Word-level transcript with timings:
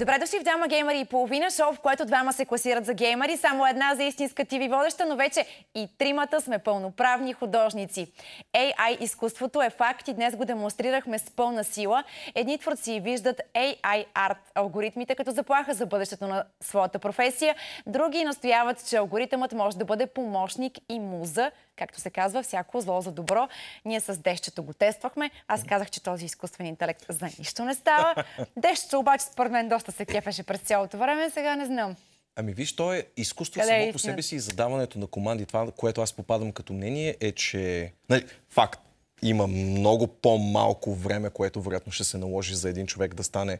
Добре 0.00 0.18
дошли 0.18 0.38
в 0.38 0.42
Двама 0.42 0.68
геймери 0.68 1.00
и 1.00 1.04
половина, 1.04 1.50
шоу, 1.50 1.72
в 1.72 1.80
което 1.80 2.04
двама 2.04 2.32
се 2.32 2.44
класират 2.44 2.86
за 2.86 2.94
геймери, 2.94 3.36
само 3.36 3.66
една 3.66 3.94
за 3.94 4.02
истинска 4.02 4.44
TV 4.44 4.70
водеща, 4.70 5.06
но 5.06 5.16
вече 5.16 5.46
и 5.74 5.88
тримата 5.98 6.40
сме 6.40 6.58
пълноправни 6.58 7.32
художници. 7.32 8.12
AI 8.54 9.00
изкуството 9.00 9.62
е 9.62 9.70
факт 9.70 10.08
и 10.08 10.12
днес 10.12 10.36
го 10.36 10.44
демонстрирахме 10.44 11.18
с 11.18 11.30
пълна 11.30 11.64
сила. 11.64 12.04
Едни 12.34 12.58
творци 12.58 13.00
виждат 13.00 13.40
AI 13.54 14.04
арт 14.14 14.52
алгоритмите 14.54 15.14
като 15.14 15.30
заплаха 15.30 15.74
за 15.74 15.86
бъдещето 15.86 16.26
на 16.26 16.44
своята 16.60 16.98
професия, 16.98 17.54
други 17.86 18.24
настояват, 18.24 18.88
че 18.88 18.96
алгоритъмът 18.96 19.52
може 19.52 19.78
да 19.78 19.84
бъде 19.84 20.06
помощник 20.06 20.78
и 20.88 21.00
муза, 21.00 21.50
както 21.80 22.00
се 22.00 22.10
казва, 22.10 22.42
всяко 22.42 22.80
зло 22.80 23.00
за 23.00 23.12
добро. 23.12 23.48
Ние 23.84 24.00
с 24.00 24.16
Дещето 24.16 24.62
го 24.62 24.72
тествахме. 24.72 25.30
Аз 25.48 25.64
казах, 25.64 25.90
че 25.90 26.02
този 26.02 26.24
изкуствен 26.24 26.66
интелект 26.66 27.06
за 27.08 27.28
нищо 27.38 27.64
не 27.64 27.74
става. 27.74 28.24
Дещето 28.56 28.98
обаче 28.98 29.24
според 29.24 29.52
мен 29.52 29.68
доста 29.68 29.92
се 29.92 30.06
кефеше 30.06 30.42
през 30.42 30.60
цялото 30.60 30.98
време, 30.98 31.30
сега 31.30 31.56
не 31.56 31.66
знам. 31.66 31.96
Ами 32.36 32.52
виж, 32.52 32.76
то 32.76 32.92
е 32.92 33.06
изкуство 33.16 33.60
Къде 33.60 33.72
е 33.72 33.80
само 33.80 33.92
по 33.92 33.96
истината? 33.96 34.12
себе 34.12 34.22
си 34.22 34.36
и 34.36 34.38
задаването 34.38 34.98
на 34.98 35.06
команди. 35.06 35.46
Това, 35.46 35.70
което 35.76 36.00
аз 36.00 36.12
попадам 36.12 36.52
като 36.52 36.72
мнение 36.72 37.16
е, 37.20 37.32
че... 37.32 37.92
Нали, 38.08 38.26
факт, 38.48 38.80
има 39.22 39.46
много 39.46 40.06
по-малко 40.06 40.94
време, 40.94 41.30
което 41.30 41.62
вероятно 41.62 41.92
ще 41.92 42.04
се 42.04 42.18
наложи 42.18 42.54
за 42.54 42.68
един 42.68 42.86
човек 42.86 43.14
да 43.14 43.24
стане 43.24 43.58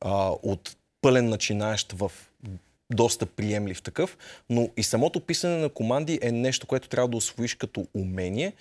а, 0.00 0.30
от 0.42 0.76
пълен 1.00 1.28
начинаещ 1.28 1.92
в 1.92 2.12
доста 2.94 3.26
приемлив 3.26 3.82
такъв, 3.82 4.18
но 4.50 4.68
и 4.76 4.82
самото 4.82 5.20
писане 5.20 5.56
на 5.56 5.68
команди 5.68 6.18
е 6.22 6.32
нещо, 6.32 6.66
което 6.66 6.88
трябва 6.88 7.08
да 7.08 7.16
освоиш 7.16 7.54
като 7.54 7.86
умение, 7.94 8.52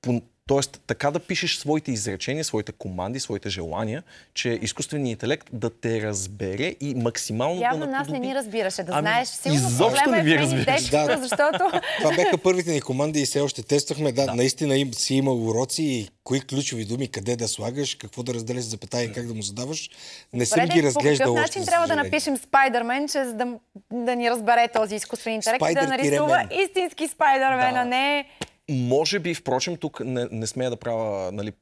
по- 0.00 0.22
Тоест, 0.50 0.80
така 0.86 1.10
да 1.10 1.18
пишеш 1.18 1.56
своите 1.56 1.92
изречения, 1.92 2.44
своите 2.44 2.72
команди, 2.72 3.20
своите 3.20 3.48
желания, 3.48 4.02
че 4.34 4.58
изкуственият 4.62 5.10
интелект 5.10 5.48
да 5.52 5.70
те 5.70 6.02
разбере 6.02 6.76
и 6.80 6.94
максимално 6.94 7.62
Явно 7.62 7.86
да 7.86 7.92
нас 7.92 8.08
не 8.08 8.18
ни 8.18 8.34
разбираше, 8.34 8.82
да 8.82 8.92
Ами, 8.92 9.00
знаеш. 9.00 9.28
Сигурно 9.28 9.68
изобщо 9.68 10.10
не 10.10 10.22
ви 10.22 10.34
е 10.34 10.38
в 10.38 10.40
мен 10.40 10.42
и 10.42 10.42
разбираше. 10.42 10.90
Дечкото, 10.90 11.06
Да. 11.06 11.18
защото 11.18 11.58
Това 11.98 12.14
бяха 12.16 12.38
първите 12.38 12.72
ни 12.72 12.80
команди 12.80 13.20
и 13.20 13.26
все 13.26 13.40
още 13.40 13.62
тествахме. 13.62 14.12
Да, 14.12 14.26
да. 14.26 14.34
наистина 14.34 14.76
им, 14.76 14.94
си 14.94 15.14
имал 15.14 15.48
уроци 15.48 15.82
и 15.82 16.08
кои 16.24 16.40
ключови 16.40 16.84
думи, 16.84 17.08
къде 17.08 17.36
да 17.36 17.48
слагаш, 17.48 17.94
какво 17.94 18.22
да 18.22 18.34
разделяш 18.34 18.62
запетая 18.64 19.04
и 19.04 19.12
как 19.12 19.26
да 19.26 19.34
му 19.34 19.42
задаваш. 19.42 19.90
Не 20.32 20.46
съм 20.46 20.60
Добре, 20.60 20.74
ги 20.74 20.82
разглеждал 20.82 21.26
По 21.26 21.34
какъв 21.34 21.48
начин 21.48 21.66
трябва 21.66 21.86
да 21.86 21.96
напишем 21.96 22.36
Спайдермен, 22.36 23.08
че 23.08 23.24
за 23.24 23.34
да, 23.34 23.46
да 23.92 24.16
ни 24.16 24.30
разбере 24.30 24.68
този 24.74 24.94
изкуствен 24.94 25.34
интелект 25.34 25.64
и 25.70 25.74
да 25.74 25.86
нарисува 25.86 26.48
истински 26.64 27.08
Спайдермен, 27.08 27.74
Да. 27.74 27.80
а 27.80 27.84
не... 27.84 28.26
Може 28.70 29.18
би, 29.18 29.34
впрочем, 29.34 29.76
тук 29.76 30.00
не, 30.00 30.28
не 30.30 30.46
смея 30.46 30.70
да 30.70 30.76
правя 30.76 31.32
нали, 31.32 31.52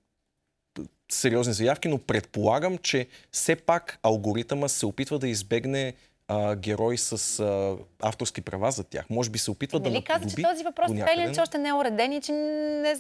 сериозни 1.13 1.53
заявки, 1.53 1.89
но 1.89 1.99
предполагам, 1.99 2.79
че 2.79 3.07
все 3.33 3.57
пак 3.57 3.99
алгоритъма 4.03 4.69
се 4.69 4.87
опитва 4.87 5.19
да 5.19 5.29
избегне 5.29 5.95
а, 6.29 6.57
герои 6.57 6.99
с 6.99 7.41
а, 7.41 7.77
авторски 8.03 8.41
права 8.41 8.71
за 8.71 8.85
тях. 8.85 9.11
Може 9.11 9.31
би 9.31 9.39
се 9.39 9.51
опитва 9.51 9.81
да 9.81 9.91
Нали 9.91 10.03
каза, 10.03 10.37
че 10.37 10.43
този 10.43 10.65
въпрос 10.65 10.93
така 10.99 11.13
или 11.13 11.23
иначе 11.23 11.41
още 11.41 11.59
не 11.59 11.69
е 11.69 11.73
уреден 11.73 12.13
и 12.13 12.21
че 12.21 12.33
не, 12.33 12.95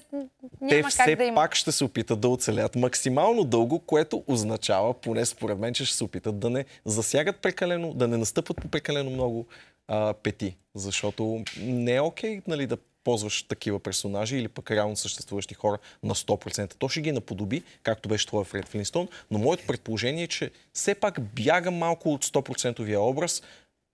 те 0.69 0.77
няма 0.77 0.89
все 0.89 1.05
как 1.05 1.17
да 1.19 1.25
има. 1.25 1.35
пак 1.35 1.55
ще 1.55 1.73
се 1.73 1.85
опитат 1.85 2.21
да 2.21 2.29
оцелят 2.29 2.77
максимално 2.77 3.45
дълго, 3.45 3.79
което 3.79 4.25
означава, 4.27 4.95
поне 4.95 5.27
според 5.27 5.59
мен, 5.59 5.75
че 5.75 5.85
ще 5.85 5.97
се 5.97 6.05
опитат 6.05 6.39
да 6.39 6.51
не 6.51 6.65
засягат 6.85 7.37
прекалено, 7.37 7.95
да 7.95 8.09
не 8.09 8.17
настъпват 8.17 8.57
по 8.57 8.69
прекалено 8.69 9.11
много 9.11 9.47
а, 9.89 10.15
пети. 10.15 10.57
Защото 10.75 11.45
не 11.61 11.95
е 11.95 12.01
окей 12.01 12.41
нали, 12.47 12.67
да 12.67 12.77
ползваш 13.05 13.43
такива 13.43 13.79
персонажи 13.79 14.37
или 14.37 14.49
пък 14.49 14.71
реално 14.71 14.97
съществуващи 14.97 15.55
хора 15.55 15.79
на 16.03 16.15
100%. 16.15 16.75
То 16.75 16.89
ще 16.89 17.01
ги 17.01 17.13
наподоби, 17.13 17.63
както 17.83 18.09
беше 18.09 18.27
това 18.27 18.45
в 18.45 18.55
Ред 18.55 18.69
Флинстон, 18.69 19.09
но 19.31 19.39
моето 19.39 19.67
предположение 19.67 20.25
е, 20.25 20.29
че 20.29 20.51
все 20.73 20.95
пак 20.95 21.21
бяга 21.35 21.71
малко 21.71 22.13
от 22.13 22.25
100% 22.25 22.99
образ, 22.99 23.43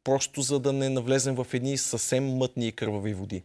просто 0.05 0.43
за 0.43 0.59
да 0.61 0.73
не 0.73 0.89
навлезем 0.89 1.35
в 1.35 1.47
едни 1.53 1.79
съвсем 1.79 2.37
мътни 2.37 2.69
и 2.69 2.73
кървави 2.73 3.15
води. 3.15 3.43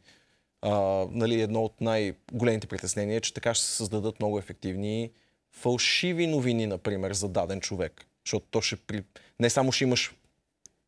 А, 0.62 0.72
нали, 1.12 1.42
едно 1.42 1.64
от 1.64 1.82
най-големите 1.82 2.68
притеснения 2.68 3.18
е, 3.18 3.22
че 3.22 3.34
така 3.34 3.54
ще 3.54 3.66
се 3.66 3.74
създадат 3.74 4.20
много 4.20 4.40
ефективни 4.40 5.12
фалшиви 5.52 6.28
новини, 6.28 6.68
например, 6.68 7.14
за 7.14 7.30
даден 7.30 7.62
човек. 7.62 8.06
Защото 8.26 8.46
то 8.52 8.62
ще 8.62 8.76
при... 8.76 9.04
не 9.40 9.50
само 9.50 9.72
ще 9.72 9.84
имаш 9.84 10.14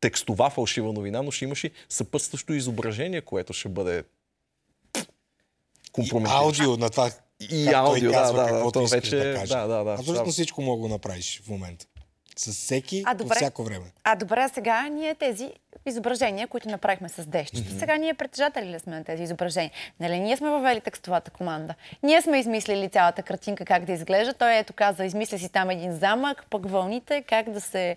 текстова 0.00 0.50
фалшива 0.50 0.92
новина, 0.92 1.22
но 1.22 1.30
ще 1.30 1.44
имаш 1.44 1.64
и 1.64 1.70
съпътстващо 1.88 2.52
изображение, 2.52 3.20
което 3.20 3.52
ще 3.52 3.68
бъде 3.68 4.04
компрометиращо. 5.92 6.44
аудио 6.44 6.76
на 6.76 6.90
това, 6.90 7.10
И 7.40 7.64
как 7.64 7.74
аудио, 7.74 8.00
той 8.02 8.12
да, 8.12 8.12
казва, 8.14 8.36
да, 8.36 8.42
да, 8.42 8.48
каквото 8.48 8.78
то 8.78 8.84
искаш 8.84 9.04
вече- 9.04 9.16
да 9.18 9.34
каже. 9.34 9.54
да, 9.54 9.66
да, 9.66 9.84
да. 9.84 9.92
Абсолютно 9.92 10.24
Да. 10.24 10.30
всичко 10.30 10.62
мога 10.62 10.82
да 10.82 10.94
направиш 10.94 11.42
в 11.44 11.48
момента. 11.48 11.86
С 12.36 12.52
всеки, 12.52 13.02
А, 13.06 13.10
по 13.10 13.18
добре. 13.18 13.34
всяко 13.36 13.64
време. 13.64 13.84
А 14.04 14.16
добре, 14.16 14.40
а 14.40 14.48
сега 14.48 14.82
ние 14.82 15.14
тези 15.14 15.50
изображения, 15.86 16.48
които 16.48 16.68
направихме 16.68 17.08
с 17.08 17.26
Дещето, 17.26 17.78
сега 17.78 17.96
ние 17.96 18.14
притежатели 18.14 18.66
ли 18.66 18.78
сме 18.78 18.92
на 18.92 19.04
тези 19.04 19.22
изображения? 19.22 19.70
Нали 20.00 20.20
ние 20.20 20.36
сме 20.36 20.50
въвели 20.50 20.80
текстовата 20.80 21.30
команда? 21.30 21.74
Ние 22.02 22.22
сме 22.22 22.38
измислили 22.38 22.88
цялата 22.88 23.22
картинка 23.22 23.64
как 23.64 23.84
да 23.84 23.92
изглежда. 23.92 24.32
Той 24.34 24.56
ето 24.56 24.72
каза, 24.72 25.04
измисли 25.04 25.38
си 25.38 25.48
там 25.48 25.70
един 25.70 25.92
замък, 25.92 26.46
пък 26.50 26.70
вълните, 26.70 27.22
как 27.22 27.50
да 27.50 27.60
се... 27.60 27.96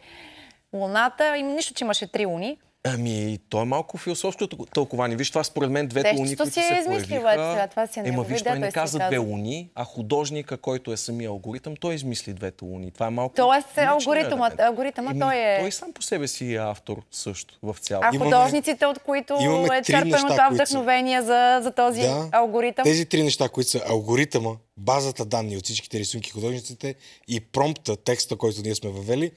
Луната, 0.73 1.37
има 1.37 1.51
нищо, 1.51 1.73
че 1.73 1.83
имаше 1.83 2.07
три 2.07 2.25
луни. 2.25 2.57
Ами, 2.85 3.39
то 3.49 3.61
е 3.61 3.65
малко 3.65 3.97
философско 3.97 4.43
тъл- 4.43 4.69
тълкование. 4.69 5.17
Виж, 5.17 5.29
това 5.29 5.43
според 5.43 5.69
мен 5.71 5.87
двете 5.87 6.03
Дещото 6.03 6.19
луни, 6.19 6.35
които 6.35 6.53
си 6.53 6.59
е 6.59 6.63
се 6.63 6.73
измислил, 6.75 7.21
появиха... 7.21 7.33
ето 7.33 7.51
сега, 7.51 7.67
това 7.67 7.87
си 7.87 7.99
е 7.99 8.03
Ема, 8.05 8.23
виж, 8.23 8.41
той 8.43 8.59
не 8.59 8.67
е 8.67 8.71
каза 8.71 8.99
казал. 8.99 9.09
две 9.09 9.17
луни, 9.19 9.69
а 9.75 9.83
художника, 9.85 10.57
който 10.57 10.91
е 10.91 10.97
самия 10.97 11.29
алгоритъм, 11.29 11.75
той 11.75 11.95
измисли 11.95 12.33
двете 12.33 12.65
луни. 12.65 12.91
Това 12.91 13.07
е 13.07 13.11
малко... 13.11 13.35
Тоест, 13.35 13.67
алгоритъмът- 13.77 14.59
Еми, 14.99 15.19
той 15.19 15.35
е- 15.35 15.57
Той 15.59 15.71
сам 15.71 15.93
по 15.93 16.01
себе 16.01 16.27
си 16.27 16.53
е 16.53 16.57
автор 16.57 17.01
също 17.11 17.57
в 17.63 17.75
цяло. 17.79 18.03
А 18.05 18.15
Имаме- 18.15 18.25
художниците, 18.25 18.85
от 18.85 18.99
които 18.99 19.33
е 19.73 19.81
черпено 19.83 20.17
това 20.17 20.35
са- 20.37 20.53
вдъхновение 20.53 21.21
за, 21.21 21.59
за 21.63 21.71
този 21.71 22.01
Да. 22.01 22.29
алгоритъм. 22.31 22.83
Тези 22.83 23.05
три 23.05 23.23
неща, 23.23 23.49
които 23.49 23.69
са 23.69 23.81
алгоритъма, 23.87 24.49
базата 24.77 25.25
данни 25.25 25.57
от 25.57 25.63
всичките 25.63 25.99
рисунки 25.99 26.31
художниците 26.31 26.95
и 27.27 27.39
промпта, 27.41 27.95
текста, 27.95 28.35
който 28.35 28.61
ние 28.61 28.75
сме 28.75 28.89
въвели, 28.89 29.31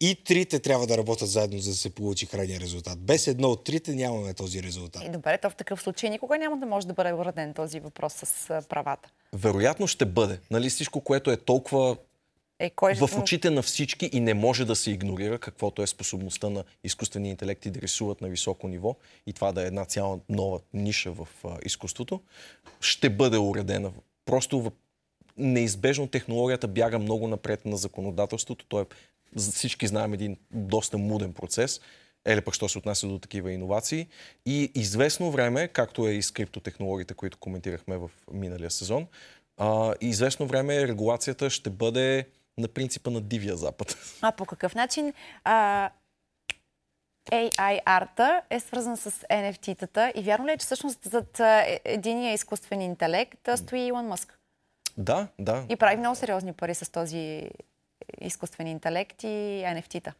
и 0.00 0.24
трите 0.24 0.58
трябва 0.58 0.86
да 0.86 0.98
работят 0.98 1.28
заедно, 1.28 1.58
за 1.58 1.70
да 1.70 1.76
се 1.76 1.94
получи 1.94 2.26
крайния 2.26 2.60
резултат. 2.60 3.00
Без 3.00 3.26
едно 3.26 3.48
от 3.48 3.64
трите 3.64 3.94
нямаме 3.94 4.34
този 4.34 4.62
резултат. 4.62 5.02
И 5.04 5.10
добре, 5.10 5.38
то 5.38 5.50
в 5.50 5.54
такъв 5.54 5.82
случай 5.82 6.10
никога 6.10 6.38
няма 6.38 6.56
да 6.58 6.66
може 6.66 6.86
да 6.86 6.92
бъде 6.92 7.12
уреден 7.12 7.54
този 7.54 7.80
въпрос 7.80 8.12
с 8.12 8.62
правата. 8.68 9.10
Вероятно 9.32 9.86
ще 9.86 10.04
бъде. 10.04 10.40
Нали, 10.50 10.70
всичко, 10.70 11.00
което 11.00 11.30
е 11.30 11.36
толкова 11.36 11.96
Е, 12.58 12.70
кой 12.70 12.94
в 12.94 13.18
очите 13.18 13.50
на 13.50 13.62
всички 13.62 14.10
и 14.12 14.20
не 14.20 14.34
може 14.34 14.64
да 14.64 14.76
се 14.76 14.90
игнорира 14.90 15.38
каквото 15.38 15.82
е 15.82 15.86
способността 15.86 16.48
на 16.50 16.64
изкуствения 16.84 17.30
интелект 17.30 17.66
и 17.66 17.70
да 17.70 17.80
рисуват 17.80 18.20
на 18.20 18.28
високо 18.28 18.68
ниво 18.68 18.96
и 19.26 19.32
това 19.32 19.52
да 19.52 19.62
е 19.62 19.66
една 19.66 19.84
цяла 19.84 20.18
нова 20.28 20.60
ниша 20.74 21.12
в 21.12 21.28
а, 21.44 21.58
изкуството, 21.64 22.20
ще 22.80 23.10
бъде 23.10 23.38
уредена. 23.38 23.92
Просто 24.24 24.60
в... 24.60 24.70
неизбежно 25.36 26.06
технологията 26.06 26.68
бяга 26.68 26.98
много 26.98 27.28
напред 27.28 27.64
на 27.64 27.76
законодателството. 27.76 28.64
Той 28.68 28.82
е, 28.82 28.86
всички 29.36 29.86
знаем, 29.86 30.12
един 30.12 30.36
доста 30.50 30.98
муден 30.98 31.32
процес. 31.32 31.80
Еле 32.24 32.40
пък, 32.40 32.54
що 32.54 32.68
се 32.68 32.78
отнася 32.78 33.06
до 33.06 33.18
такива 33.18 33.52
иновации. 33.52 34.08
И 34.46 34.72
известно 34.74 35.30
време, 35.30 35.68
както 35.68 36.08
е 36.08 36.12
и 36.12 36.22
с 36.22 36.30
криптотехнологиите, 36.30 37.14
които 37.14 37.38
коментирахме 37.38 37.96
в 37.96 38.10
миналия 38.32 38.70
сезон, 38.70 39.06
а, 39.56 39.94
известно 40.00 40.46
време 40.46 40.88
регулацията 40.88 41.50
ще 41.50 41.70
бъде 41.70 42.28
на 42.58 42.68
принципа 42.68 43.10
на 43.10 43.20
Дивия 43.20 43.56
Запад. 43.56 43.96
А 44.22 44.32
по 44.32 44.44
какъв 44.44 44.74
начин 44.74 45.12
а, 45.44 45.90
AI 47.30 47.80
арта 47.84 48.42
е 48.50 48.60
свързан 48.60 48.96
с 48.96 49.10
NFT-тата 49.10 50.12
и 50.14 50.22
вярно 50.22 50.46
ли 50.46 50.52
е, 50.52 50.56
че 50.56 50.64
всъщност 50.64 51.04
зад 51.04 51.40
е- 51.40 51.80
единия 51.84 52.32
изкуствен 52.32 52.80
интелект 52.80 53.48
стои 53.56 53.80
Илон 53.80 54.06
Мъск? 54.06 54.38
Да, 54.96 55.28
да. 55.38 55.66
И 55.68 55.76
прави 55.76 55.96
много 55.96 56.16
сериозни 56.16 56.52
пари 56.52 56.74
с 56.74 56.92
този 56.92 57.50
изкуствен 58.20 58.66
интелект 58.66 59.22
и 59.22 59.26
NFT-та. 59.66 60.12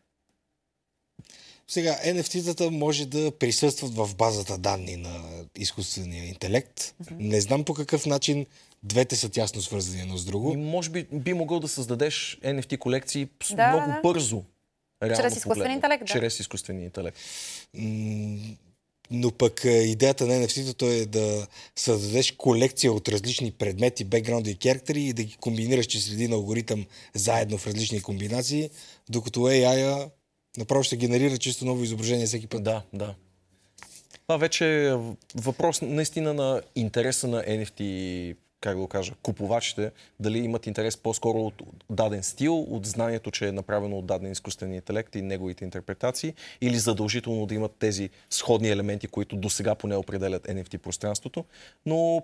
Сега, 1.69 1.99
NFT-тата 2.05 2.71
може 2.71 3.07
да 3.07 3.31
присъстват 3.31 3.95
в 3.95 4.17
базата 4.17 4.59
данни 4.59 4.97
на 4.97 5.23
изкуствения 5.57 6.25
интелект. 6.25 6.95
Не 7.11 7.41
знам 7.41 7.65
по 7.65 7.75
какъв 7.75 8.07
начин 8.07 8.47
двете 8.83 9.17
са 9.17 9.29
тясно 9.29 9.63
свързани 9.63 10.03
едно 10.03 10.17
с 10.17 10.25
друго. 10.25 10.53
И 10.53 10.57
може 10.57 10.91
би 10.91 11.07
би 11.13 11.35
могъл 11.35 11.61
да 11.61 11.69
създадеш 11.69 12.39
NFT 12.43 12.79
колекции 12.79 13.29
Да, 13.53 13.69
много 13.71 13.93
да. 13.93 14.01
бързо. 14.03 14.43
реално 15.03 15.17
Чрез 15.17 15.33
изкуствен 15.33 15.51
погледнато. 15.51 15.75
интелект, 15.75 16.05
да. 16.07 16.13
Чрез 16.13 16.41
изкуствения 16.41 16.85
интелект. 16.85 17.19
М, 17.75 18.39
Но 19.11 19.31
пък 19.31 19.65
е, 19.65 19.71
идеята 19.71 20.27
на 20.27 20.33
NFT-то 20.33 20.87
е 20.87 21.07
да 21.07 21.47
създадеш 21.77 22.33
колекция 22.33 22.93
от 22.93 23.09
различни 23.09 23.51
предмети, 23.51 24.05
бекграунди 24.05 24.51
и 24.51 24.55
керактери 24.55 25.03
и 25.03 25.13
да 25.13 25.25
ги 25.25 25.37
комбинираш 25.37 25.87
чрез 25.87 26.13
един 26.13 26.33
алгоритъм 26.33 26.87
заедно 27.15 27.59
в 27.59 27.67
различни 27.67 28.03
комбинации, 28.03 28.71
докато 29.09 29.41
AI-а 29.41 30.11
направо 30.59 30.83
ще 30.83 30.97
генерира 30.97 31.39
чисто 31.39 31.65
ново 31.65 31.85
изображение 31.85 32.27
всеки 32.27 32.47
път. 32.47 32.63
Да, 32.63 32.83
да. 32.93 33.15
Това 34.23 34.37
вече 34.37 34.87
е 34.87 34.95
въпрос 35.35 35.83
наистина 35.83 36.35
на 36.35 36.63
интереса 36.75 37.29
на 37.29 37.43
NFT 37.43 38.37
как 38.61 38.75
да 38.75 38.81
го 38.81 38.89
кажа, 38.89 39.13
купувачите, 39.23 39.91
дали 40.21 40.39
имат 40.39 40.67
интерес 40.67 40.97
по-скоро 40.97 41.39
от 41.39 41.63
даден 41.91 42.23
стил, 42.23 42.61
от 42.61 42.87
знанието, 42.87 43.31
че 43.31 43.49
е 43.49 43.53
направено 43.53 43.99
от 43.99 44.07
даден 44.07 44.33
изкуствен 44.33 44.75
интелект 44.75 45.15
и 45.15 45.23
неговите 45.23 45.65
интерпретации, 45.65 46.35
или 46.61 46.79
задължително 46.79 47.47
да 47.47 47.55
имат 47.55 47.73
тези 47.79 48.11
сходни 48.31 48.69
елементи, 48.69 49.07
които 49.07 49.37
до 49.37 49.51
сега 49.51 49.75
поне 49.75 49.97
определят 49.97 50.49
NFT 50.49 50.79
пространството. 50.79 51.45
Но 51.87 52.23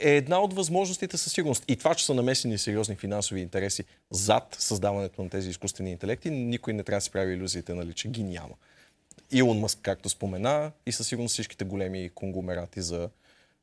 е 0.00 0.16
една 0.16 0.40
от 0.40 0.54
възможностите 0.54 1.18
със 1.18 1.32
сигурност. 1.32 1.64
И 1.68 1.76
това, 1.76 1.94
че 1.94 2.06
са 2.06 2.14
намесени 2.14 2.58
сериозни 2.58 2.96
финансови 2.96 3.40
интереси 3.40 3.84
зад 4.10 4.56
създаването 4.58 5.22
на 5.22 5.30
тези 5.30 5.50
изкуствени 5.50 5.90
интелекти, 5.90 6.30
никой 6.30 6.72
не 6.72 6.82
трябва 6.82 6.96
да 6.96 7.00
си 7.02 7.10
прави 7.10 7.32
иллюзиите, 7.32 7.74
нали, 7.74 7.92
че 7.92 8.08
ги 8.08 8.22
няма. 8.22 8.54
Илон 9.32 9.58
Мъск, 9.58 9.78
както 9.82 10.08
спомена, 10.08 10.72
и 10.86 10.92
със 10.92 11.06
сигурност 11.06 11.32
всичките 11.32 11.64
големи 11.64 12.10
конгломерати 12.14 12.82
за 12.82 13.08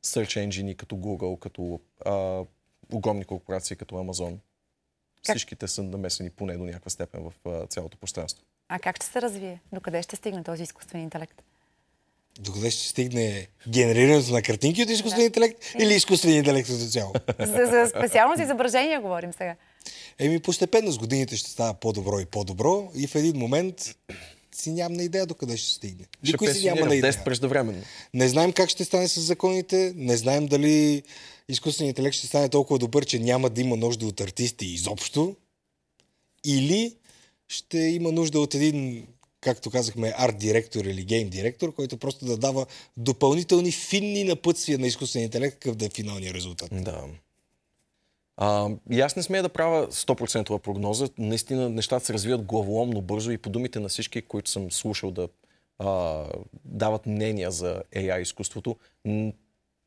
search 0.06 0.48
engine 0.48 0.76
като 0.76 0.96
Google, 0.96 1.38
като 1.38 1.80
а, 2.04 2.44
огромни 2.92 3.24
корпорации 3.24 3.76
като 3.76 3.94
Amazon. 3.94 4.36
Как? 5.26 5.36
Всичките 5.36 5.68
са 5.68 5.82
намесени 5.82 6.30
поне 6.30 6.56
до 6.56 6.64
някаква 6.64 6.90
степен 6.90 7.22
в 7.22 7.48
а, 7.48 7.66
цялото 7.66 7.98
пространство. 7.98 8.44
А 8.68 8.78
как 8.78 8.96
ще 8.96 9.06
се 9.06 9.22
развие? 9.22 9.60
Докъде 9.72 10.02
ще 10.02 10.16
стигне 10.16 10.44
този 10.44 10.62
изкуствен 10.62 11.00
интелект? 11.00 11.42
Докъде 12.40 12.70
ще 12.70 12.88
стигне 12.88 13.46
генерирането 13.68 14.32
на 14.32 14.42
картинки 14.42 14.82
от 14.82 14.90
изкуствен 14.90 15.20
да. 15.20 15.24
интелект 15.24 15.64
или 15.78 15.94
изкуствен 15.94 16.36
интелект 16.36 16.68
като 16.68 16.86
цяло? 16.86 17.12
За, 17.38 17.66
за 17.66 17.86
специално 17.96 18.36
за 18.36 18.42
изображения 18.42 19.00
говорим 19.00 19.32
сега. 19.32 19.56
Еми, 20.18 20.40
постепенно 20.40 20.92
с 20.92 20.98
годините 20.98 21.36
ще 21.36 21.50
става 21.50 21.74
по-добро 21.74 22.20
и 22.20 22.26
по-добро 22.26 22.90
и 22.94 23.06
в 23.06 23.14
един 23.14 23.36
момент 23.36 23.96
си 24.54 24.70
нямам 24.70 24.92
на 24.92 25.02
идея 25.02 25.26
докъде 25.26 25.56
ще 25.56 25.70
стигне. 25.70 26.06
Ще 26.22 26.32
Никой 26.32 26.54
си 26.54 26.66
няма 26.66 26.94
идея. 26.94 27.24
преждевременно. 27.24 27.82
Не 28.14 28.28
знаем 28.28 28.52
как 28.52 28.70
ще 28.70 28.84
стане 28.84 29.08
с 29.08 29.20
законите, 29.20 29.92
не 29.96 30.16
знаем 30.16 30.46
дали 30.46 31.02
изкуственият 31.48 31.98
интелект 31.98 32.16
ще 32.16 32.26
стане 32.26 32.48
толкова 32.48 32.78
добър, 32.78 33.06
че 33.06 33.18
няма 33.18 33.50
да 33.50 33.60
има 33.60 33.76
нужда 33.76 34.06
от 34.06 34.20
артисти 34.20 34.66
изобщо, 34.66 35.36
или 36.44 36.96
ще 37.48 37.78
има 37.78 38.12
нужда 38.12 38.40
от 38.40 38.54
един, 38.54 39.06
както 39.40 39.70
казахме, 39.70 40.14
арт 40.16 40.38
директор 40.38 40.84
или 40.84 41.04
гейм 41.04 41.28
директор, 41.28 41.74
който 41.74 41.96
просто 41.96 42.24
да 42.24 42.36
дава 42.36 42.66
допълнителни 42.96 43.72
финни 43.72 44.24
напътствия 44.24 44.78
на 44.78 44.86
изкуствения 44.86 45.24
интелект, 45.24 45.54
какъв 45.54 45.76
да 45.76 45.86
е 45.86 45.90
финалният 45.90 46.34
резултат. 46.34 46.68
Да. 46.72 47.04
А, 48.36 48.68
и 48.90 49.00
аз 49.00 49.16
не 49.16 49.22
смея 49.22 49.42
да 49.42 49.48
правя 49.48 49.86
100% 49.86 50.58
прогноза. 50.58 51.08
Наистина 51.18 51.70
нещата 51.70 52.04
се 52.04 52.12
развиват 52.12 52.42
главоломно 52.42 53.02
бързо 53.02 53.30
и 53.30 53.38
по 53.38 53.50
думите 53.50 53.80
на 53.80 53.88
всички, 53.88 54.22
които 54.22 54.50
съм 54.50 54.70
слушал 54.70 55.10
да 55.10 55.28
а, 55.78 56.24
дават 56.64 57.06
мнения 57.06 57.50
за 57.50 57.82
AI 57.96 58.20
изкуството, 58.20 58.76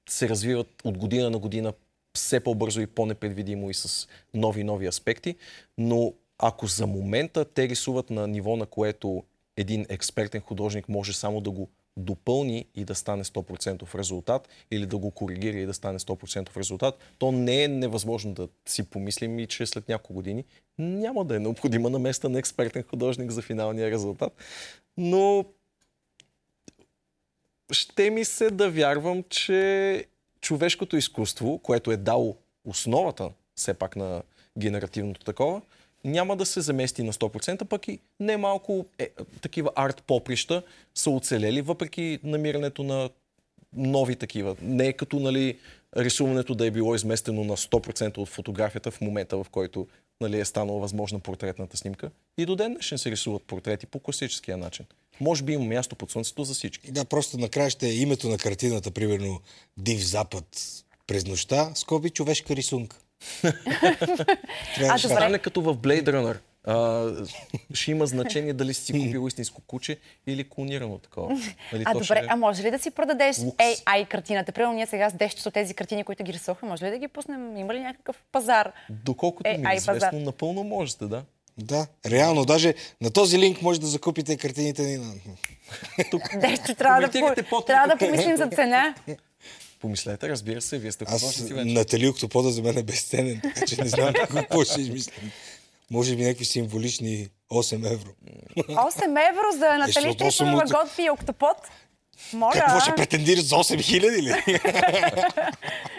се 0.09 0.29
развиват 0.29 0.67
от 0.83 0.97
година 0.97 1.29
на 1.29 1.39
година 1.39 1.73
все 2.13 2.39
по-бързо 2.39 2.81
и 2.81 2.87
по-непредвидимо 2.87 3.69
и 3.69 3.73
с 3.73 4.07
нови 4.33 4.61
и 4.61 4.63
нови 4.63 4.87
аспекти. 4.87 5.35
Но 5.77 6.13
ако 6.37 6.67
за 6.67 6.87
момента 6.87 7.45
те 7.45 7.69
рисуват 7.69 8.09
на 8.09 8.27
ниво, 8.27 8.55
на 8.55 8.65
което 8.65 9.23
един 9.57 9.85
експертен 9.89 10.41
художник 10.41 10.89
може 10.89 11.13
само 11.13 11.41
да 11.41 11.51
го 11.51 11.69
допълни 11.97 12.65
и 12.75 12.85
да 12.85 12.95
стане 12.95 13.23
100% 13.23 13.95
резултат 13.95 14.49
или 14.71 14.85
да 14.85 14.97
го 14.97 15.11
коригира 15.11 15.57
и 15.57 15.65
да 15.65 15.73
стане 15.73 15.99
100% 15.99 16.57
резултат, 16.57 16.97
то 17.17 17.31
не 17.31 17.63
е 17.63 17.67
невъзможно 17.67 18.33
да 18.33 18.47
си 18.65 18.83
помислим 18.83 19.39
и 19.39 19.47
че 19.47 19.65
след 19.65 19.89
няколко 19.89 20.13
години 20.13 20.45
няма 20.77 21.25
да 21.25 21.35
е 21.35 21.39
необходима 21.39 21.89
на 21.89 21.99
места 21.99 22.29
на 22.29 22.39
експертен 22.39 22.83
художник 22.83 23.31
за 23.31 23.41
финалния 23.41 23.91
резултат. 23.91 24.33
Но 24.97 25.45
ще 27.71 28.09
ми 28.09 28.25
се 28.25 28.51
да 28.51 28.71
вярвам, 28.71 29.23
че 29.29 30.05
човешкото 30.41 30.97
изкуство, 30.97 31.57
което 31.57 31.91
е 31.91 31.97
дало 31.97 32.37
основата 32.65 33.31
все 33.55 33.73
пак 33.73 33.95
на 33.95 34.23
генеративното 34.57 35.25
такова, 35.25 35.61
няма 36.03 36.35
да 36.35 36.45
се 36.45 36.61
замести 36.61 37.03
на 37.03 37.13
100%, 37.13 37.65
пък 37.65 37.87
и 37.87 37.99
немалко 38.19 38.85
е, 38.99 39.09
такива 39.41 39.71
арт-поприща 39.75 40.63
са 40.95 41.09
оцелели, 41.09 41.61
въпреки 41.61 42.19
намирането 42.23 42.83
на 42.83 43.09
нови 43.73 44.15
такива. 44.15 44.55
Не 44.61 44.87
е 44.87 44.93
като 44.93 45.19
нали, 45.19 45.57
рисуването 45.97 46.55
да 46.55 46.65
е 46.65 46.71
било 46.71 46.95
изместено 46.95 47.43
на 47.43 47.57
100% 47.57 48.17
от 48.17 48.29
фотографията 48.29 48.91
в 48.91 49.01
момента, 49.01 49.37
в 49.37 49.45
който 49.51 49.87
нали, 50.21 50.39
е 50.39 50.45
станала 50.45 50.79
възможна 50.79 51.19
портретната 51.19 51.77
снимка. 51.77 52.11
И 52.37 52.45
до 52.45 52.55
ден 52.55 52.73
днешен 52.73 52.97
се 52.97 53.11
рисуват 53.11 53.43
портрети 53.43 53.85
по 53.85 53.99
класическия 53.99 54.57
начин. 54.57 54.85
Може 55.21 55.43
би 55.43 55.53
има 55.53 55.65
място 55.65 55.95
под 55.95 56.11
слънцето 56.11 56.43
за 56.43 56.53
всички. 56.53 56.91
Да, 56.91 57.05
просто 57.05 57.37
накрая 57.37 57.69
ще 57.69 57.87
е 57.87 57.93
името 57.93 58.29
на 58.29 58.37
картината, 58.37 58.91
примерно 58.91 59.41
Див 59.77 60.05
Запад 60.05 60.45
през 61.07 61.25
нощта, 61.25 61.71
скоби 61.75 62.09
човешка 62.09 62.55
рисунка 62.55 62.97
а, 64.89 64.97
ще 64.97 65.07
стане 65.07 65.39
като 65.39 65.61
в 65.61 65.77
Blade 65.77 66.03
Runner. 66.03 66.37
А, 66.65 67.09
ще 67.73 67.91
има 67.91 68.05
значение 68.05 68.53
дали 68.53 68.73
си 68.73 68.93
купил 68.93 69.27
истинско 69.27 69.61
куче 69.67 69.97
или 70.27 70.49
клонирано 70.49 70.97
такова. 70.97 71.39
Нали, 71.73 71.83
а 71.85 71.93
добре, 71.93 72.05
ще... 72.05 72.25
а 72.29 72.35
може 72.35 72.63
ли 72.63 72.71
да 72.71 72.79
си 72.79 72.91
продадеш 72.91 73.39
Лукс. 73.39 73.57
AI 73.57 74.07
картината? 74.07 74.51
Примерно 74.51 74.73
ние 74.73 74.85
сега 74.85 75.09
с 75.09 75.13
10 75.13 75.47
от 75.47 75.53
тези 75.53 75.73
картини, 75.73 76.03
които 76.03 76.23
ги 76.23 76.33
рисувахме, 76.33 76.69
може 76.69 76.85
ли 76.85 76.89
да 76.89 76.97
ги 76.97 77.07
пуснем? 77.07 77.57
Има 77.57 77.73
ли 77.73 77.79
някакъв 77.79 78.23
пазар? 78.31 78.71
Доколкото 78.89 79.49
AI 79.49 79.57
ми 79.57 79.73
е 79.73 79.75
известно, 79.75 79.93
пазар. 79.93 80.13
напълно 80.13 80.63
можете, 80.63 81.05
да. 81.05 81.23
Да, 81.57 81.87
реално. 82.05 82.45
Даже 82.45 82.73
на 83.01 83.11
този 83.11 83.39
линк 83.39 83.61
може 83.61 83.81
да 83.81 83.87
закупите 83.87 84.37
картините 84.37 84.81
ни 84.81 84.97
на... 84.97 85.13
Тук. 86.11 86.21
Десто, 86.41 86.75
трябва, 86.75 87.07
да, 87.07 87.43
по... 87.49 87.61
трябва 87.61 87.87
да 87.87 87.97
помислим 87.97 88.37
за 88.37 88.47
цена. 88.47 88.95
Помислете, 89.83 90.29
разбира 90.29 90.61
се, 90.61 90.77
вие 90.77 90.91
сте 90.91 91.05
Аз 91.07 91.43
Натали 91.49 92.07
Октопода 92.07 92.51
за 92.51 92.61
мен 92.61 92.77
е 92.77 92.83
безценен, 92.83 93.41
така 93.43 93.65
че 93.65 93.81
не 93.81 93.89
знам 93.89 94.13
какво 94.33 94.63
ще 94.63 94.81
измислим. 94.81 95.31
Може 95.91 96.15
би 96.15 96.23
някакви 96.23 96.45
символични 96.45 97.27
8 97.51 97.93
евро. 97.93 98.09
8 98.57 99.29
евро 99.29 99.59
за 99.59 99.77
Натали 99.77 100.17
Трифонова 100.17 100.63
готви 100.63 101.03
и 101.03 101.09
Октопод? 101.09 101.57
Моля. 102.33 102.51
Какво 102.53 102.79
ще 102.79 102.95
претендираш 102.95 103.43
за 103.43 103.55
8000 103.55 104.21
ли? 104.21 104.33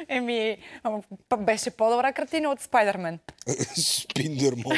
Еми, 0.08 0.56
беше 1.38 1.70
по-добра 1.70 2.12
картина 2.12 2.50
от 2.50 2.60
Спайдермен. 2.60 3.18
Спиндермон. 3.76 4.76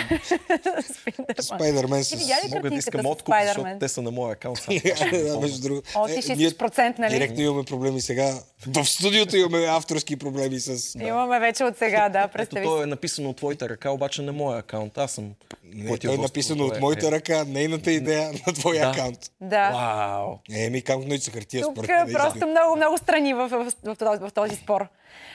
Спайдермен 1.40 2.04
с... 2.04 2.16
Мога 2.54 2.70
да 2.70 2.76
искам 2.76 3.06
откуп, 3.06 3.34
защото 3.44 3.78
те 3.80 3.88
са 3.88 4.02
на 4.02 4.10
моя 4.10 4.32
акаунт. 4.32 4.58
да, 5.12 5.40
между 5.40 5.62
другото. 5.62 5.90
О, 5.94 6.06
ти 6.06 6.12
60%, 6.12 6.98
нали? 6.98 7.12
Директно 7.12 7.42
имаме 7.42 7.64
проблеми 7.64 8.00
сега. 8.00 8.34
В 8.66 8.84
студиото 8.84 9.36
имаме 9.36 9.66
авторски 9.66 10.16
проблеми 10.16 10.60
с... 10.60 10.94
Имаме 11.00 11.40
вече 11.40 11.64
от 11.64 11.78
сега, 11.78 12.08
да, 12.08 12.28
представи 12.28 12.66
Ето, 12.66 12.76
то 12.76 12.82
е 12.82 12.86
написано 12.86 13.30
от 13.30 13.36
твоята 13.36 13.68
ръка, 13.68 13.90
обаче 13.90 14.22
на 14.22 14.32
моя 14.32 14.58
акаунт. 14.58 14.98
Аз 14.98 15.12
съм 15.12 15.32
не, 15.64 15.98
то 15.98 16.12
е 16.12 16.16
написано 16.16 16.64
от 16.64 16.80
моята 16.80 17.10
ръка, 17.10 17.44
нейната 17.44 17.92
идея 17.92 18.32
на 18.46 18.52
твоя 18.52 18.84
да. 18.84 18.90
акаунт. 18.90 19.18
Да. 19.40 19.70
Вау. 19.70 20.38
Еми, 20.50 20.82
как 20.82 20.96
много 20.96 21.14
хартия 21.32 21.62
Тук 21.62 21.72
според 21.72 21.90
е 22.08 22.12
просто 22.12 22.46
много, 22.46 22.76
много 22.76 22.98
страни 22.98 23.34
в, 23.34 23.48
в, 23.48 23.72
в, 23.84 23.96
в, 24.00 24.28
в 24.28 24.32
този 24.34 24.56
спор. 24.56 24.86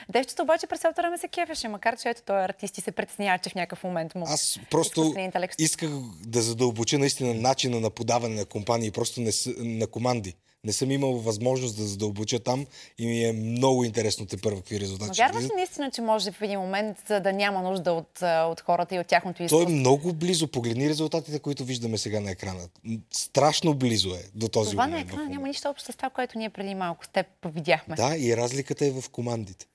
Девчето 0.08 0.42
обаче 0.42 0.66
през 0.66 0.80
цялото 0.80 1.02
време 1.02 1.18
се 1.18 1.28
кефеше, 1.28 1.68
макар 1.68 1.96
че 1.96 2.08
ето 2.08 2.22
той 2.26 2.44
артист 2.44 2.78
и 2.78 2.80
се 2.80 2.92
притеснява, 2.92 3.38
че 3.38 3.50
в 3.50 3.54
някакъв 3.54 3.84
момент 3.84 4.14
му... 4.14 4.24
Аз 4.28 4.58
просто 4.70 5.14
исках 5.58 5.90
да 6.20 6.42
задълбоча 6.42 6.98
наистина 6.98 7.34
начина 7.34 7.80
на 7.80 7.90
подаване 7.90 8.34
на 8.34 8.44
компании, 8.44 8.90
просто 8.90 9.20
не, 9.20 9.30
на 9.58 9.86
команди. 9.86 10.34
Не 10.64 10.72
съм 10.72 10.90
имал 10.90 11.12
възможност 11.12 11.76
да 11.76 11.86
задълбоча 11.86 12.38
там 12.38 12.66
и 12.98 13.06
ми 13.06 13.24
е 13.24 13.32
много 13.32 13.84
интересно 13.84 14.26
те 14.26 14.36
първо 14.36 14.60
какви 14.60 14.80
резултати. 14.80 15.18
Вярваш 15.18 15.44
ли 15.44 15.50
наистина, 15.56 15.90
че 15.90 16.02
може 16.02 16.32
в 16.32 16.42
един 16.42 16.60
момент 16.60 16.98
да 17.08 17.32
няма 17.32 17.62
нужда 17.62 17.92
от, 17.92 18.22
от 18.22 18.60
хората 18.60 18.94
и 18.94 18.98
от 18.98 19.06
тяхното 19.06 19.42
изкуство? 19.42 19.66
Той 19.66 19.74
е 19.74 19.76
много 19.76 20.12
близо. 20.12 20.48
Погледни 20.48 20.88
резултатите, 20.88 21.38
които 21.38 21.64
виждаме 21.64 21.98
сега 21.98 22.20
на 22.20 22.30
екрана. 22.30 22.68
Страшно 23.10 23.74
близо 23.74 24.14
е 24.14 24.22
до 24.34 24.48
този 24.48 24.70
това 24.70 24.86
момент. 24.86 25.06
Това 25.08 25.16
на 25.16 25.22
екрана 25.22 25.34
няма 25.34 25.48
нищо 25.48 25.68
общо 25.68 25.92
с 25.92 25.96
това, 25.96 26.10
което 26.10 26.38
ние 26.38 26.50
преди 26.50 26.74
малко 26.74 27.04
с 27.04 27.08
теб 27.08 27.26
видяхме. 27.44 27.96
Да, 27.96 28.16
и 28.16 28.36
разликата 28.36 28.86
е 28.86 28.90
в 28.90 29.04
командите. 29.10 29.66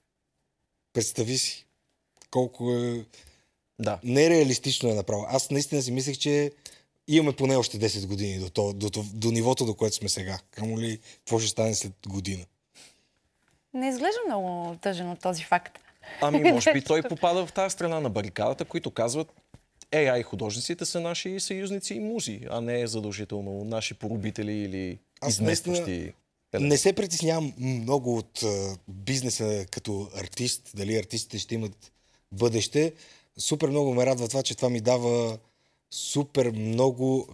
Представи 0.94 1.38
си 1.38 1.66
колко 2.32 2.72
е... 2.74 3.06
Да. 3.80 4.00
Нереалистично 4.04 4.90
е 4.90 4.94
направо. 4.94 5.26
Аз 5.30 5.52
наистина 5.52 5.82
си 5.82 5.92
мислех, 5.92 6.18
че 6.18 6.52
имаме 7.08 7.36
поне 7.36 7.56
още 7.56 7.80
10 7.80 8.08
години 8.08 8.40
до, 8.40 8.50
то, 8.50 8.74
до, 8.74 8.90
до, 8.90 9.04
до 9.14 9.32
нивото, 9.32 9.66
до 9.66 9.74
което 9.74 9.96
сме 9.96 10.10
сега. 10.10 10.40
Камо 10.52 10.80
ли, 10.80 11.00
какво 11.18 11.40
ще 11.40 11.50
стане 11.50 11.74
след 11.74 11.94
година? 12.08 12.46
Не 13.74 13.90
изглежда 13.90 14.20
много 14.28 14.76
тъжен 14.82 15.12
от 15.12 15.22
този 15.22 15.44
факт. 15.44 15.80
Ами, 16.22 16.52
може 16.52 16.74
би 16.74 16.82
той 16.86 17.04
попада 17.04 17.46
в 17.46 17.54
тази 17.54 17.74
страна 17.74 18.00
на 18.00 18.10
барикадата, 18.10 18.66
които 18.66 18.92
казват 18.92 19.34
AI 19.92 20.24
художниците 20.24 20.86
са 20.86 21.00
наши 21.00 21.40
съюзници 21.40 21.94
и 21.94 22.00
музи, 22.00 22.42
а 22.50 22.62
не 22.62 22.88
задължително 22.88 23.64
наши 23.64 23.94
порубители 23.94 24.54
или 24.54 25.00
Аз 25.22 25.34
изместващи. 25.34 26.14
Не 26.60 26.78
се 26.78 26.94
притеснявам 26.94 27.54
много 27.58 28.18
от 28.18 28.44
а, 28.44 28.78
бизнеса 28.88 29.66
като 29.72 30.10
артист, 30.16 30.72
дали 30.76 30.98
артистите 30.98 31.40
ще 31.40 31.56
имат 31.56 31.92
бъдеще. 32.32 32.94
Супер 33.38 33.70
много 33.70 33.94
ме 33.94 34.06
радва 34.06 34.28
това, 34.28 34.44
че 34.44 34.56
това 34.56 34.70
ми 34.70 34.82
дава 34.82 35.38
супер 35.92 36.52
много 36.52 37.28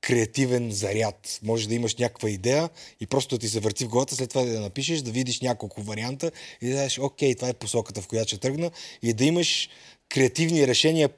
креативен 0.00 0.70
заряд. 0.70 1.38
Може 1.42 1.68
да 1.68 1.74
имаш 1.74 1.96
някаква 1.96 2.30
идея 2.30 2.70
и 3.00 3.06
просто 3.06 3.34
да 3.34 3.40
ти 3.40 3.48
се 3.48 3.60
върти 3.60 3.84
в 3.84 3.88
главата, 3.88 4.14
след 4.14 4.30
това 4.30 4.42
да 4.44 4.52
я 4.52 4.60
напишеш, 4.60 5.00
да 5.00 5.10
видиш 5.10 5.40
няколко 5.40 5.82
варианта 5.82 6.30
и 6.60 6.68
да 6.68 6.76
кажеш, 6.76 6.98
окей, 6.98 7.34
това 7.34 7.48
е 7.48 7.52
посоката, 7.54 8.02
в 8.02 8.08
която 8.08 8.28
ще 8.28 8.38
тръгна 8.38 8.70
и 9.02 9.12
да 9.12 9.24
имаш 9.24 9.68
креативни 10.08 10.66
решения 10.66 11.10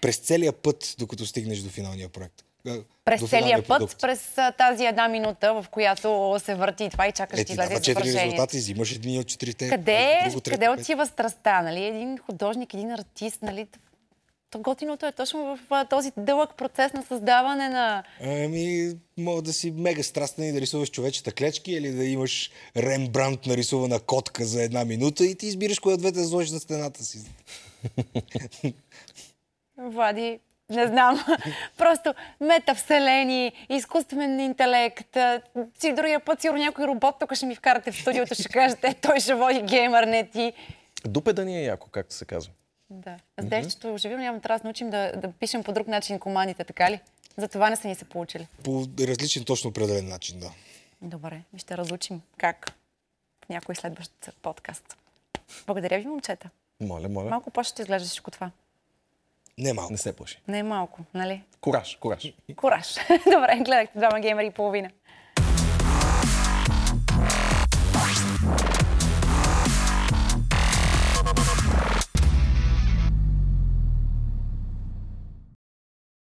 през 0.00 0.16
целия 0.16 0.52
път, 0.52 0.94
докато 0.98 1.26
стигнеш 1.26 1.58
до 1.58 1.70
финалния 1.70 2.08
проект. 2.08 2.44
А, 2.66 2.78
През 3.04 3.28
целия 3.30 3.58
път, 3.58 3.66
продукт. 3.78 4.00
през 4.00 4.20
тази 4.58 4.84
една 4.84 5.08
минута, 5.08 5.54
в 5.54 5.66
която 5.70 6.36
се 6.44 6.54
върти 6.54 6.88
това 6.90 7.08
и 7.08 7.12
чакаш 7.12 7.40
Е, 7.40 7.44
ти 7.44 7.52
излезе 7.52 7.74
четири 7.74 7.90
изображението. 7.90 8.24
резултата 8.26 8.56
и 8.56 8.60
взимаш 8.60 8.92
един 8.92 9.20
от 9.20 9.26
четирите. 9.26 9.68
Къде, 9.68 10.20
друго, 10.24 10.40
къде 10.50 10.68
отива 10.68 11.06
страстта, 11.06 11.62
нали? 11.62 11.84
Един 11.84 12.18
художник, 12.18 12.74
един 12.74 12.90
артист, 12.90 13.42
нали? 13.42 13.66
То 14.50 14.58
готиното 14.58 15.06
е 15.06 15.12
точно 15.12 15.56
в 15.56 15.86
този 15.90 16.12
дълъг 16.16 16.56
процес 16.56 16.92
на 16.92 17.02
създаване 17.02 17.68
на... 17.68 18.04
Ами, 18.20 18.92
мога 19.16 19.42
да 19.42 19.52
си 19.52 19.70
мега 19.70 20.02
страстен 20.02 20.44
и 20.44 20.52
да 20.52 20.60
рисуваш 20.60 20.90
човечета 20.90 21.32
клечки 21.32 21.72
или 21.72 21.90
да 21.90 22.04
имаш 22.04 22.50
Рембрандт 22.76 23.46
нарисувана 23.46 24.00
котка 24.00 24.44
за 24.44 24.62
една 24.62 24.84
минута 24.84 25.24
и 25.24 25.34
ти 25.34 25.46
избираш 25.46 25.78
коя 25.78 25.96
двете 25.96 26.20
да 26.20 26.24
сложиш 26.24 26.50
на 26.50 26.60
стената 26.60 27.04
си. 27.04 27.18
Влади, 29.78 30.40
не 30.70 30.86
знам. 30.86 31.24
Просто 31.78 32.14
метавселени, 32.40 33.52
изкуствен 33.68 34.40
интелект. 34.40 35.16
Си 35.80 35.92
другия 35.92 36.20
път 36.20 36.40
сигурно 36.40 36.62
някой 36.62 36.86
робот 36.86 37.14
тук 37.20 37.34
ще 37.34 37.46
ми 37.46 37.54
вкарате 37.54 37.92
в 37.92 38.00
студиото, 38.00 38.34
ще 38.34 38.48
кажете, 38.48 38.94
той 39.02 39.20
ще 39.20 39.34
води 39.34 39.62
геймър, 39.62 40.04
не 40.04 40.28
ти. 40.28 40.52
Дупеда 41.04 41.44
ни 41.44 41.58
е 41.58 41.64
яко, 41.64 41.88
както 41.90 42.14
се 42.14 42.24
казва. 42.24 42.52
Да. 42.90 43.16
С 43.38 43.44
действието 43.44 43.94
оживено 43.94 44.22
няма 44.22 44.40
трябва 44.40 44.58
да 44.58 44.60
се 44.60 44.66
научим 44.66 44.90
да, 44.90 45.12
да 45.16 45.32
пишем 45.32 45.64
по 45.64 45.72
друг 45.72 45.88
начин 45.88 46.18
командите, 46.18 46.64
така 46.64 46.90
ли? 46.90 47.00
За 47.36 47.48
това 47.48 47.70
не 47.70 47.76
са 47.76 47.88
ни 47.88 47.94
се 47.94 48.04
получили. 48.04 48.48
По 48.64 48.86
различен, 49.00 49.44
точно 49.44 49.70
определен 49.70 50.08
начин, 50.08 50.40
да. 50.40 50.50
Добре, 51.02 51.42
ми 51.52 51.58
ще 51.58 51.76
разучим 51.76 52.20
как 52.36 52.72
в 53.44 53.48
някой 53.48 53.74
следващ 53.74 54.12
подкаст. 54.42 54.96
Благодаря 55.66 55.98
ви, 55.98 56.06
момчета. 56.06 56.50
Моля, 56.80 57.08
моля. 57.08 57.30
Малко 57.30 57.50
по-ще 57.50 57.82
изглежда 57.82 58.08
всичко 58.08 58.30
това. 58.30 58.50
Не 59.58 59.72
малко. 59.72 59.92
Не 59.92 59.98
се 59.98 60.16
плаши. 60.16 60.40
Не 60.48 60.58
е 60.58 60.62
малко, 60.62 61.00
нали? 61.14 61.42
Кораж, 61.60 61.96
кораж. 62.00 62.32
Кураж. 62.56 62.94
Добре, 63.32 63.56
гледахте 63.56 63.98
двама 63.98 64.20
геймери 64.20 64.46
и 64.46 64.50
половина. 64.50 64.90